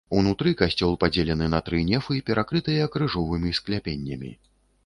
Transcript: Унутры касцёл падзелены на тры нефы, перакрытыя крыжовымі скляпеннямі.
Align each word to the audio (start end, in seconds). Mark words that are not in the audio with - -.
Унутры 0.19 0.51
касцёл 0.61 0.95
падзелены 1.03 1.49
на 1.55 1.59
тры 1.67 1.81
нефы, 1.91 2.19
перакрытыя 2.31 2.91
крыжовымі 2.97 3.55
скляпеннямі. 3.59 4.35